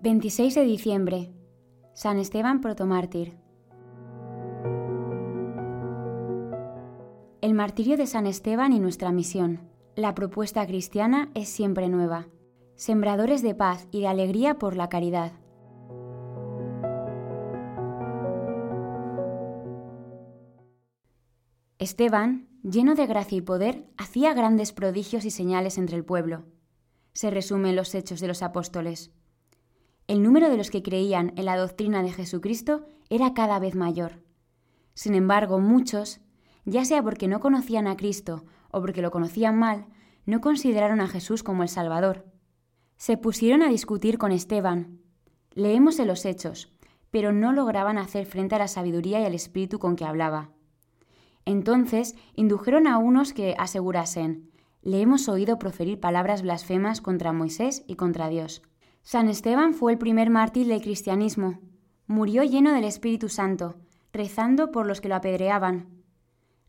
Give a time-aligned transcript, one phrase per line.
[0.00, 1.32] 26 de diciembre.
[1.92, 3.36] San Esteban protomártir.
[7.40, 9.68] El martirio de San Esteban y nuestra misión.
[9.96, 12.28] La propuesta cristiana es siempre nueva.
[12.76, 15.32] Sembradores de paz y de alegría por la caridad.
[21.80, 26.44] Esteban, lleno de gracia y poder, hacía grandes prodigios y señales entre el pueblo.
[27.14, 29.10] Se resumen los hechos de los apóstoles.
[30.08, 34.22] El número de los que creían en la doctrina de Jesucristo era cada vez mayor.
[34.94, 36.20] Sin embargo, muchos,
[36.64, 39.86] ya sea porque no conocían a Cristo o porque lo conocían mal,
[40.24, 42.24] no consideraron a Jesús como el Salvador.
[42.96, 44.98] Se pusieron a discutir con Esteban.
[45.52, 46.72] Leemos en los hechos,
[47.10, 50.52] pero no lograban hacer frente a la sabiduría y al espíritu con que hablaba.
[51.44, 57.96] Entonces indujeron a unos que asegurasen, le hemos oído proferir palabras blasfemas contra Moisés y
[57.96, 58.62] contra Dios.
[59.02, 61.60] San Esteban fue el primer mártir del cristianismo.
[62.06, 63.76] Murió lleno del Espíritu Santo,
[64.12, 65.88] rezando por los que lo apedreaban.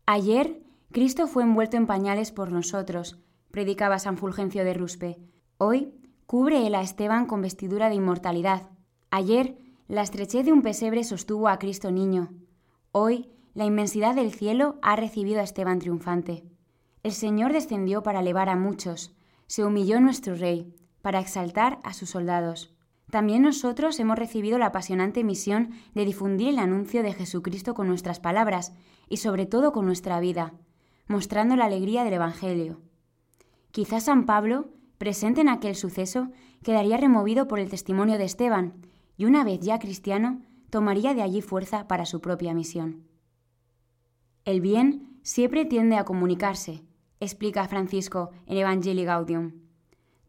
[0.06, 3.18] Ayer, Cristo fue envuelto en pañales por nosotros,
[3.50, 5.18] predicaba San Fulgencio de Ruspe.
[5.58, 5.94] Hoy,
[6.26, 8.70] cubre él a Esteban con vestidura de inmortalidad.
[9.10, 9.56] Ayer,
[9.88, 12.32] la estrechez de un pesebre sostuvo a Cristo niño.
[12.92, 16.44] Hoy, la inmensidad del cielo ha recibido a Esteban triunfante.
[17.02, 19.14] El Señor descendió para elevar a muchos,
[19.46, 22.74] se humilló nuestro Rey, para exaltar a sus soldados.
[23.10, 28.20] También nosotros hemos recibido la apasionante misión de difundir el anuncio de Jesucristo con nuestras
[28.20, 28.72] palabras
[29.08, 30.54] y sobre todo con nuestra vida,
[31.08, 32.80] mostrando la alegría del Evangelio.
[33.72, 36.28] Quizás San Pablo, presente en aquel suceso,
[36.62, 40.40] quedaría removido por el testimonio de Esteban y una vez ya cristiano,
[40.70, 43.04] tomaría de allí fuerza para su propia misión.
[44.44, 46.84] El bien siempre tiende a comunicarse,
[47.18, 49.52] explica Francisco en Evangelii Gaudium.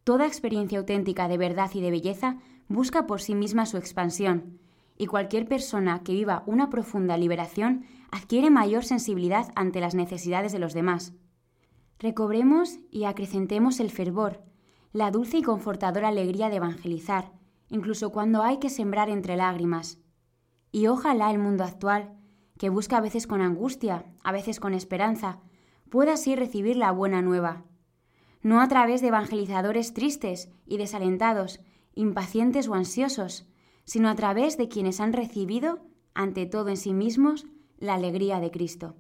[0.04, 4.60] Toda experiencia auténtica de verdad y de belleza busca por sí misma su expansión,
[4.98, 10.59] y cualquier persona que viva una profunda liberación adquiere mayor sensibilidad ante las necesidades de
[10.59, 11.14] los demás.
[12.00, 14.44] Recobremos y acrecentemos el fervor,
[14.92, 17.31] la dulce y confortadora alegría de evangelizar,
[17.70, 20.00] incluso cuando hay que sembrar entre lágrimas.
[20.72, 22.18] Y ojalá el mundo actual,
[22.58, 25.40] que busca a veces con angustia, a veces con esperanza,
[25.90, 27.66] pueda así recibir la buena nueva,
[28.44, 31.59] no a través de evangelizadores tristes y desalentados,
[31.94, 33.47] impacientes o ansiosos,
[33.85, 35.79] sino a través de quienes han recibido,
[36.13, 37.46] ante todo en sí mismos,
[37.78, 38.96] la alegría de Cristo.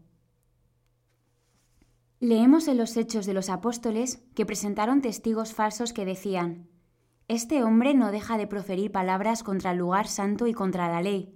[2.19, 6.69] Leemos en los Hechos de los Apóstoles que presentaron testigos falsos que decían,
[7.27, 11.33] Este hombre no deja de proferir palabras contra el lugar santo y contra la ley,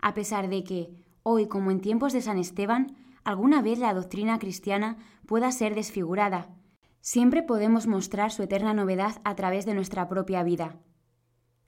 [0.00, 4.38] a pesar de que, hoy como en tiempos de San Esteban, alguna vez la doctrina
[4.38, 6.54] cristiana pueda ser desfigurada,
[7.02, 10.76] Siempre podemos mostrar su eterna novedad a través de nuestra propia vida.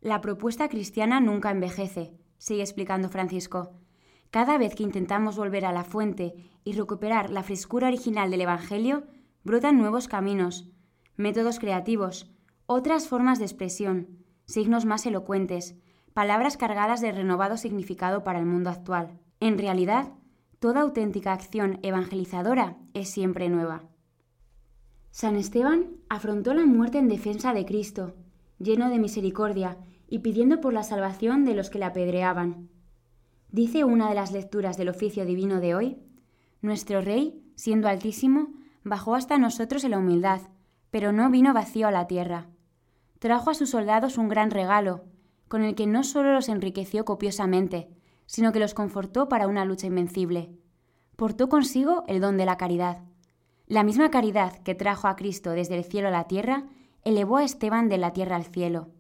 [0.01, 3.73] La propuesta cristiana nunca envejece, sigue explicando Francisco.
[4.31, 6.35] Cada vez que intentamos volver a la fuente
[6.65, 9.05] y recuperar la frescura original del Evangelio,
[9.43, 10.71] brotan nuevos caminos,
[11.17, 12.31] métodos creativos,
[12.67, 15.77] otras formas de expresión, signos más elocuentes,
[16.13, 19.19] palabras cargadas de renovado significado para el mundo actual.
[19.41, 20.13] En realidad,
[20.59, 23.92] toda auténtica acción evangelizadora es siempre nueva.
[25.13, 28.15] San Esteban afrontó la muerte en defensa de Cristo,
[28.59, 29.77] lleno de misericordia
[30.09, 32.71] y pidiendo por la salvación de los que le apedreaban.
[33.51, 35.99] Dice una de las lecturas del oficio divino de hoy,
[36.63, 40.41] Nuestro Rey, siendo altísimo, bajó hasta nosotros en la humildad,
[40.91, 42.47] pero no vino vacío a la tierra.
[43.19, 45.05] Trajo a sus soldados un gran regalo,
[45.47, 47.91] con el que no solo los enriqueció copiosamente,
[48.25, 50.57] sino que los confortó para una lucha invencible.
[51.17, 53.03] Portó consigo el don de la caridad
[53.73, 56.67] la misma caridad que trajo a Cristo desde el cielo a la tierra,
[57.05, 58.91] elevó a Esteban de la tierra al cielo.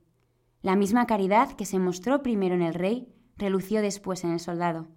[0.63, 3.07] La misma caridad que se mostró primero en el rey,
[3.37, 4.89] relució después en el soldado.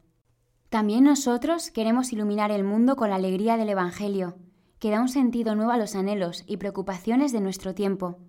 [0.69, 4.37] También nosotros queremos iluminar el mundo con la alegría del Evangelio,
[4.79, 8.19] que da un sentido nuevo a los anhelos y preocupaciones de nuestro tiempo.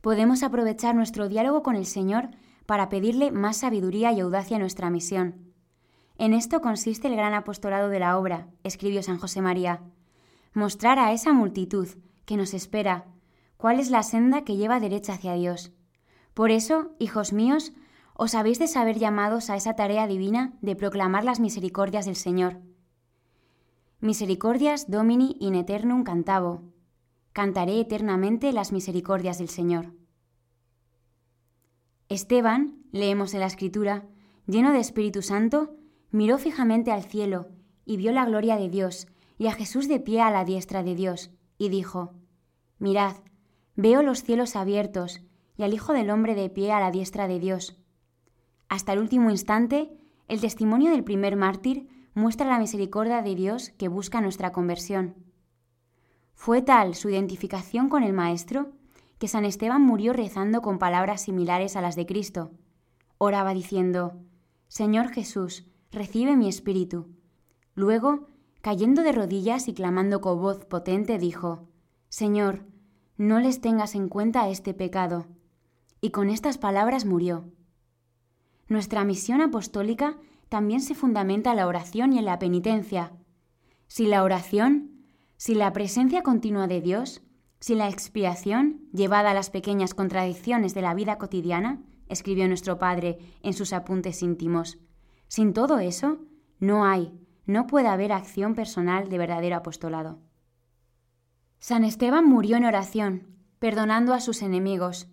[0.00, 2.28] Podemos aprovechar nuestro diálogo con el Señor
[2.66, 5.52] para pedirle más sabiduría y audacia a nuestra misión.
[6.18, 9.82] En esto consiste el gran apostolado de la obra, escribió San José María
[10.54, 11.88] mostrar a esa multitud
[12.24, 13.06] que nos espera
[13.56, 15.72] cuál es la senda que lleva derecha hacia Dios.
[16.34, 17.72] Por eso, hijos míos,
[18.14, 22.60] os habéis de saber llamados a esa tarea divina de proclamar las misericordias del Señor.
[24.00, 26.62] Misericordias Domini in eternum cantavo.
[27.32, 29.94] Cantaré eternamente las misericordias del Señor.
[32.08, 34.06] Esteban, leemos en la Escritura,
[34.46, 35.76] lleno de Espíritu Santo,
[36.10, 37.48] miró fijamente al cielo
[37.86, 39.06] y vio la gloria de Dios
[39.42, 42.14] y a Jesús de pie a la diestra de Dios, y dijo,
[42.78, 43.16] Mirad,
[43.74, 45.20] veo los cielos abiertos,
[45.56, 47.76] y al Hijo del Hombre de pie a la diestra de Dios.
[48.68, 49.90] Hasta el último instante,
[50.28, 55.16] el testimonio del primer mártir muestra la misericordia de Dios que busca nuestra conversión.
[56.34, 58.70] Fue tal su identificación con el Maestro
[59.18, 62.52] que San Esteban murió rezando con palabras similares a las de Cristo.
[63.18, 64.20] Oraba diciendo,
[64.68, 67.08] Señor Jesús, recibe mi espíritu.
[67.74, 68.28] Luego,
[68.62, 71.68] cayendo de rodillas y clamando con voz potente, dijo,
[72.08, 72.64] Señor,
[73.18, 75.26] no les tengas en cuenta este pecado.
[76.00, 77.44] Y con estas palabras murió.
[78.68, 80.16] Nuestra misión apostólica
[80.48, 83.12] también se fundamenta en la oración y en la penitencia.
[83.88, 85.04] Si la oración,
[85.36, 87.22] si la presencia continua de Dios,
[87.60, 93.18] si la expiación, llevada a las pequeñas contradicciones de la vida cotidiana, escribió nuestro Padre
[93.42, 94.78] en sus apuntes íntimos,
[95.28, 96.18] sin todo eso,
[96.58, 97.12] no hay,
[97.46, 100.18] no puede haber acción personal de verdadero apostolado.
[101.58, 103.28] San Esteban murió en oración,
[103.58, 105.08] perdonando a sus enemigos.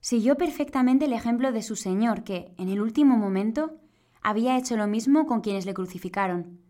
[0.00, 3.78] Siguió perfectamente el ejemplo de su Señor, que, en el último momento,
[4.22, 6.60] había hecho lo mismo con quienes le crucificaron.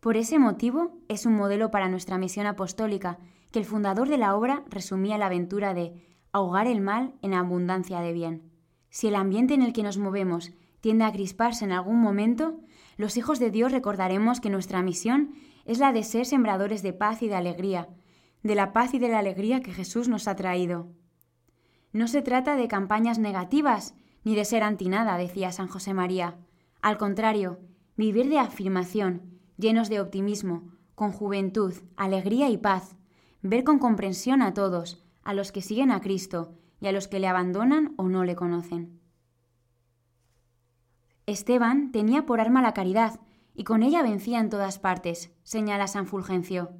[0.00, 3.18] Por ese motivo es un modelo para nuestra misión apostólica,
[3.50, 8.00] que el fundador de la obra resumía la aventura de ahogar el mal en abundancia
[8.00, 8.50] de bien.
[8.90, 12.60] Si el ambiente en el que nos movemos tiende a crisparse en algún momento,
[12.96, 17.22] los hijos de Dios recordaremos que nuestra misión es la de ser sembradores de paz
[17.22, 17.88] y de alegría,
[18.42, 20.88] de la paz y de la alegría que Jesús nos ha traído.
[21.92, 23.94] No se trata de campañas negativas
[24.24, 26.36] ni de ser antinada, decía San José María.
[26.82, 27.60] Al contrario,
[27.96, 32.96] vivir de afirmación, llenos de optimismo, con juventud, alegría y paz,
[33.42, 37.18] ver con comprensión a todos, a los que siguen a Cristo y a los que
[37.18, 39.00] le abandonan o no le conocen.
[41.26, 43.18] Esteban tenía por arma la caridad,
[43.54, 46.72] y con ella vencía en todas partes, señala San Fulgencio.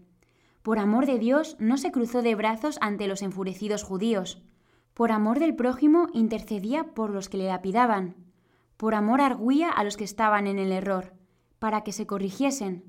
[0.62, 4.42] Por amor de Dios no se cruzó de brazos ante los enfurecidos judíos.
[4.92, 8.16] Por amor del prójimo intercedía por los que le lapidaban.
[8.76, 11.14] Por amor arguía a los que estaban en el error,
[11.58, 12.84] para que se corrigiesen.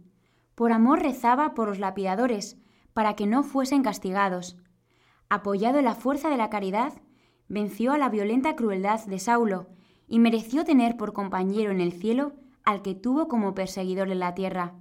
[0.56, 2.58] Por amor rezaba por los lapidadores,
[2.94, 4.58] para que no fuesen castigados.
[5.30, 6.94] Apoyado en la fuerza de la caridad,
[7.48, 9.68] venció a la violenta crueldad de Saulo
[10.08, 14.34] y mereció tener por compañero en el cielo al que tuvo como perseguidor en la
[14.36, 14.76] tierra.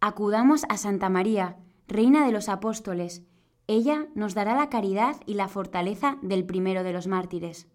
[0.00, 1.56] Acudamos a Santa María,
[1.88, 3.22] Reina de los Apóstoles,
[3.68, 7.68] ella nos dará la caridad y la fortaleza del primero de los mártires.